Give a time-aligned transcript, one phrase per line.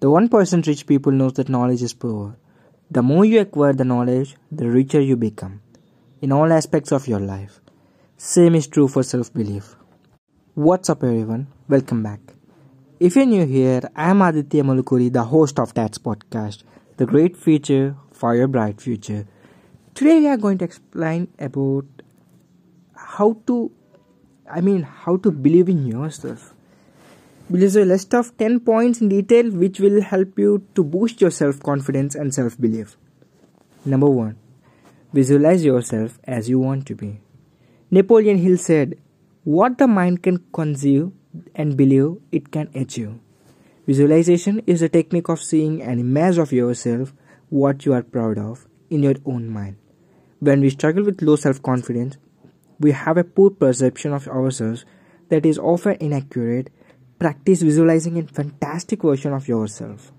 [0.00, 2.34] The 1% rich people knows that knowledge is power.
[2.90, 5.60] The more you acquire the knowledge, the richer you become
[6.22, 7.60] in all aspects of your life.
[8.16, 9.76] Same is true for self-belief.
[10.54, 11.48] What's up everyone?
[11.68, 12.20] Welcome back.
[12.98, 16.62] If you're new here, I'm Aditya Malukuri, the host of TATS podcast,
[16.96, 19.26] the great future for your bright future.
[19.94, 21.84] Today we are going to explain about
[22.94, 23.70] how to
[24.50, 26.54] I mean how to believe in yourself.
[27.52, 31.32] There's a list of 10 points in detail which will help you to boost your
[31.32, 32.96] self confidence and self belief.
[33.84, 34.36] Number 1.
[35.12, 37.18] Visualize yourself as you want to be.
[37.90, 38.98] Napoleon Hill said,
[39.42, 41.10] What the mind can conceive
[41.56, 43.18] and believe, it can achieve.
[43.84, 47.12] Visualization is a technique of seeing an image of yourself,
[47.48, 49.76] what you are proud of, in your own mind.
[50.38, 52.16] When we struggle with low self confidence,
[52.78, 54.84] we have a poor perception of ourselves
[55.30, 56.70] that is often inaccurate
[57.20, 60.10] practice visualizing a fantastic version of yourself.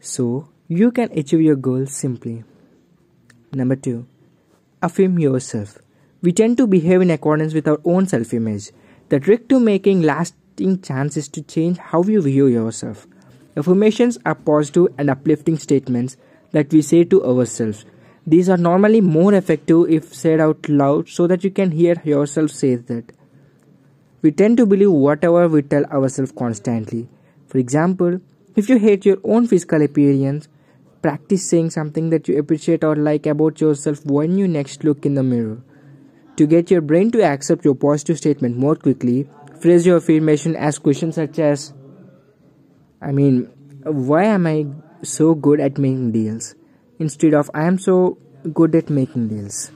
[0.00, 2.44] So, you can achieve your goals simply.
[3.52, 4.06] Number 2.
[4.80, 5.78] Affirm yourself.
[6.22, 8.70] We tend to behave in accordance with our own self image.
[9.10, 13.06] The trick to making lasting chances to change how you view yourself.
[13.54, 16.16] Affirmations are positive and uplifting statements
[16.52, 17.84] that we say to ourselves.
[18.26, 22.50] These are normally more effective if said out loud so that you can hear yourself
[22.50, 23.17] say that.
[24.22, 27.08] We tend to believe whatever we tell ourselves constantly.
[27.46, 28.20] For example,
[28.56, 30.48] if you hate your own physical appearance,
[31.02, 35.14] practice saying something that you appreciate or like about yourself when you next look in
[35.14, 35.58] the mirror.
[36.36, 39.28] To get your brain to accept your positive statement more quickly,
[39.60, 41.72] phrase your affirmation as questions such as
[43.00, 43.44] I mean,
[43.84, 44.66] why am I
[45.02, 46.54] so good at making deals?
[46.98, 48.18] Instead of I am so
[48.52, 49.70] good at making deals.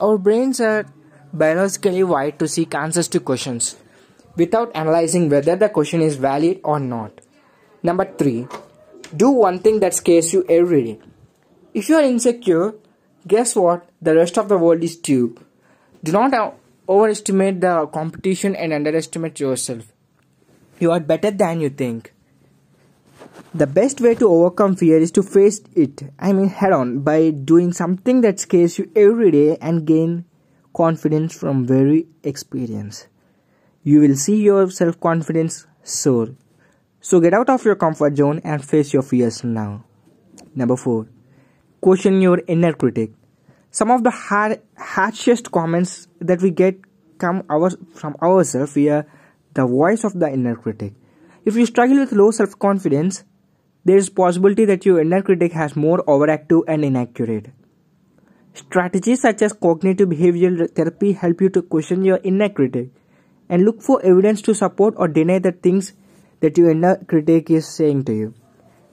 [0.00, 0.86] Our brains are
[1.32, 3.76] biologically wired to seek answers to questions
[4.36, 7.20] without analyzing whether the question is valid or not.
[7.82, 8.46] Number 3.
[9.16, 10.98] Do one thing that scares you every day.
[11.72, 12.74] If you are insecure,
[13.26, 13.88] guess what?
[14.02, 15.36] The rest of the world is too.
[16.02, 16.56] Do not
[16.88, 19.92] overestimate the competition and underestimate yourself.
[20.78, 22.12] You are better than you think.
[23.54, 27.30] The best way to overcome fear is to face it, I mean head on, by
[27.30, 30.24] doing something that scares you every day and gain
[30.76, 33.06] confidence from very experience.
[33.82, 36.28] You will see your self confidence soar.
[37.00, 39.84] So get out of your comfort zone and face your fears now.
[40.54, 41.06] Number 4.
[41.80, 43.12] Question your inner critic.
[43.70, 46.80] Some of the hard, harshest comments that we get
[47.18, 49.06] come our, from ourselves via
[49.54, 50.94] the voice of the inner critic.
[51.44, 53.24] If you struggle with low self confidence,
[53.84, 57.50] there is possibility that your inner critic has more overactive and inaccurate.
[58.56, 62.88] Strategies such as cognitive behavioral therapy help you to question your inner critic
[63.50, 65.92] and look for evidence to support or deny the things
[66.40, 68.32] that your inner critic is saying to you.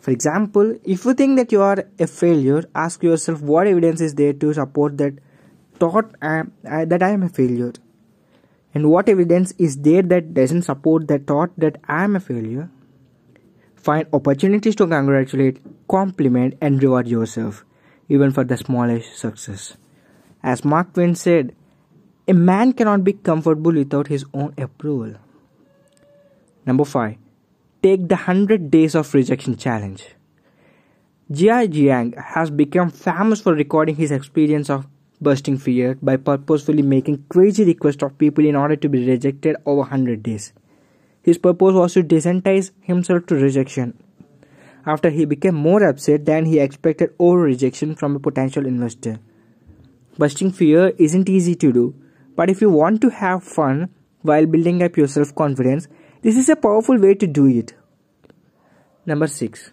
[0.01, 4.15] For example, if you think that you are a failure, ask yourself what evidence is
[4.15, 5.13] there to support that
[5.79, 7.71] thought uh, uh, that I am a failure,
[8.73, 12.69] and what evidence is there that doesn't support the thought that I am a failure.
[13.77, 17.63] Find opportunities to congratulate, compliment, and reward yourself
[18.09, 19.77] even for the smallest success.
[20.41, 21.55] As Mark Twain said,
[22.27, 25.15] a man cannot be comfortable without his own approval.
[26.65, 27.15] Number 5.
[27.81, 30.03] Take the 100 Days of Rejection Challenge.
[31.31, 34.87] Jia Jiang has become famous for recording his experience of
[35.21, 39.79] bursting fear by purposefully making crazy requests of people in order to be rejected over
[39.79, 40.53] 100 days.
[41.21, 43.97] His purpose was to desensitize himself to rejection
[44.85, 49.19] after he became more upset than he expected over rejection from a potential investor.
[50.17, 51.95] Busting fear isn't easy to do,
[52.35, 53.89] but if you want to have fun
[54.21, 55.87] while building up your self confidence,
[56.21, 57.73] this is a powerful way to do it.
[59.05, 59.71] Number 6.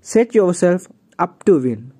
[0.00, 0.88] Set yourself
[1.18, 1.92] up to win.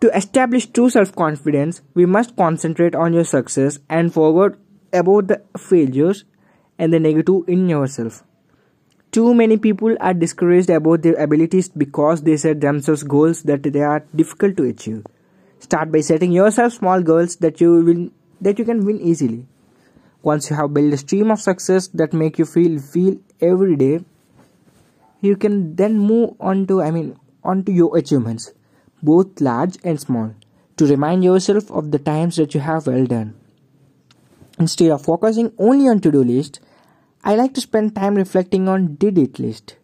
[0.00, 4.58] To establish true self confidence, we must concentrate on your success and forget
[4.92, 6.24] about the failures
[6.78, 8.22] and the negative in yourself.
[9.16, 13.80] Too many people are discouraged about their abilities because they set themselves goals that they
[13.80, 15.06] are difficult to achieve.
[15.58, 18.10] Start by setting yourself small goals that you will
[18.42, 19.46] that you can win easily.
[20.22, 24.04] Once you have built a stream of success that make you feel feel every day,
[25.22, 28.52] you can then move on to I mean on to your achievements,
[29.02, 30.34] both large and small,
[30.76, 33.34] to remind yourself of the times that you have well done.
[34.58, 36.60] Instead of focusing only on to-do list,
[37.26, 39.74] I like to spend time reflecting on did it list.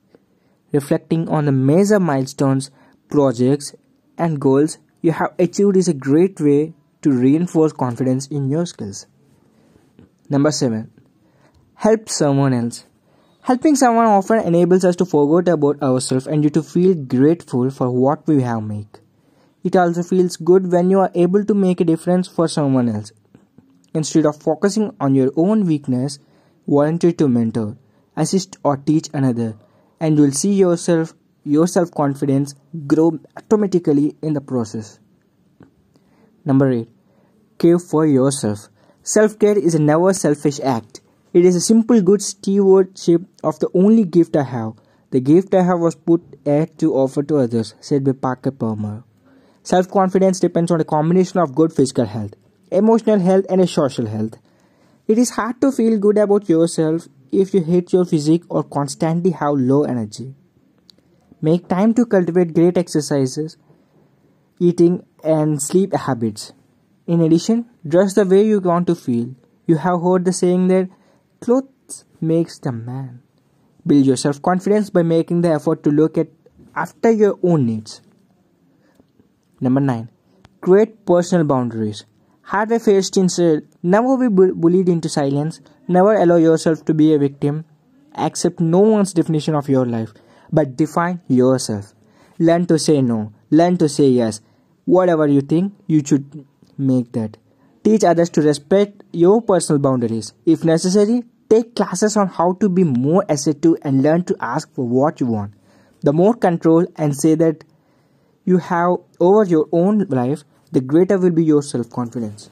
[0.71, 2.71] Reflecting on the major milestones,
[3.09, 3.75] projects,
[4.17, 9.07] and goals you have achieved is a great way to reinforce confidence in your skills.
[10.31, 10.89] Number 7.
[11.75, 12.85] Help someone else.
[13.41, 18.25] Helping someone often enables us to forget about ourselves and to feel grateful for what
[18.29, 19.01] we have made.
[19.65, 23.11] It also feels good when you are able to make a difference for someone else.
[23.93, 26.21] Instead of focusing on your own weakness,
[26.67, 27.77] volunteer to mentor,
[28.17, 29.57] assist or teach another
[30.01, 31.15] and you'll see yourself
[31.45, 32.55] your self-confidence
[32.87, 34.99] grow automatically in the process.
[36.45, 36.89] Number 8.
[37.59, 38.69] Care for yourself.
[39.03, 41.01] Self-care is a never selfish act.
[41.33, 44.75] It is a simple good stewardship of the only gift I have.
[45.11, 49.05] The gift I have was put here to offer to others, said by Parker Palmer.
[49.63, 52.35] Self confidence depends on a combination of good physical health,
[52.71, 54.39] emotional health, and a social health.
[55.09, 59.31] It is hard to feel good about yourself if you hate your physique or constantly
[59.31, 60.35] have low energy.
[61.41, 63.57] Make time to cultivate great exercises,
[64.61, 66.53] eating, and sleep habits.
[67.07, 69.35] In addition, dress the way you want to feel.
[69.67, 70.89] You have heard the saying that
[71.41, 73.23] Clothes makes the man.
[73.85, 76.29] Build your self confidence by making the effort to look at
[76.77, 78.01] after your own needs.
[79.61, 80.09] Number 9.
[80.61, 82.05] Create personal boundaries.
[82.45, 83.65] Have a faced insult.
[83.83, 85.61] Never be bullied into silence.
[85.89, 87.65] Never allow yourself to be a victim.
[88.15, 90.13] Accept no one's definition of your life,
[90.53, 91.95] but define yourself.
[92.39, 93.33] Learn to say no.
[93.51, 94.41] Learn to say yes.
[94.85, 96.45] Whatever you think, you should
[96.77, 97.37] make that.
[97.85, 100.35] Teach others to respect your personal boundaries.
[100.45, 101.23] If necessary,
[101.53, 105.27] Take classes on how to be more assertive and learn to ask for what you
[105.27, 105.53] want.
[106.01, 107.65] The more control and say that
[108.47, 112.51] you have over your own life, the greater will be your self confidence.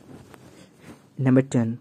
[1.18, 1.80] Number 10.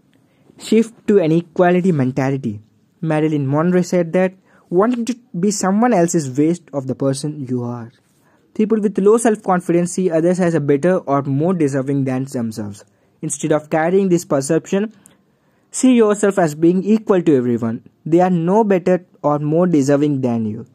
[0.58, 2.60] Shift to an equality mentality.
[3.00, 4.34] Marilyn Monroe said that
[4.68, 7.92] wanting to be someone else is waste of the person you are.
[8.54, 12.84] People with low self confidence see others as a better or more deserving than themselves.
[13.22, 14.92] Instead of carrying this perception,
[15.72, 17.84] See yourself as being equal to everyone.
[18.04, 20.66] They are no better or more deserving than you.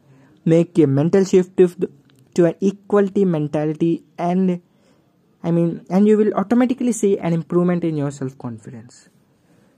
[0.46, 4.62] Make a mental shift to an equality mentality and
[5.46, 9.08] I mean and you will automatically see an improvement in your self-confidence.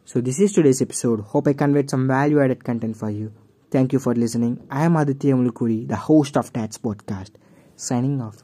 [0.06, 1.20] So this is today's episode.
[1.20, 3.32] Hope I conveyed some value added content for you.
[3.70, 4.66] Thank you for listening.
[4.70, 7.32] I am Aditya Mulkuri, the host of Tats Podcast.
[7.76, 8.42] Signing off.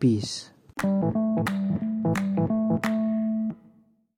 [0.00, 0.50] Peace.